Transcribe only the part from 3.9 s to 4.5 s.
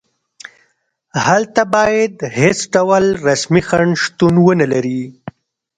شتون